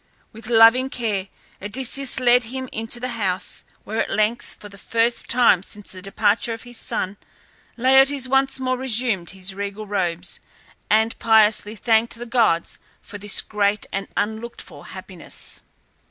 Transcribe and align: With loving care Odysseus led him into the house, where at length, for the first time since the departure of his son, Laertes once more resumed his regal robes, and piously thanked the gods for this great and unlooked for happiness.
With 0.31 0.47
loving 0.49 0.89
care 0.89 1.27
Odysseus 1.61 2.19
led 2.19 2.41
him 2.45 2.67
into 2.71 2.99
the 2.99 3.09
house, 3.09 3.63
where 3.83 4.01
at 4.01 4.09
length, 4.09 4.57
for 4.59 4.67
the 4.67 4.79
first 4.79 5.29
time 5.29 5.61
since 5.61 5.91
the 5.91 6.01
departure 6.01 6.55
of 6.55 6.63
his 6.63 6.77
son, 6.77 7.17
Laertes 7.77 8.27
once 8.27 8.59
more 8.59 8.77
resumed 8.79 9.29
his 9.29 9.53
regal 9.53 9.85
robes, 9.85 10.39
and 10.89 11.19
piously 11.19 11.75
thanked 11.75 12.15
the 12.15 12.25
gods 12.25 12.79
for 12.99 13.19
this 13.19 13.41
great 13.43 13.85
and 13.93 14.07
unlooked 14.17 14.59
for 14.63 14.87
happiness. 14.87 15.61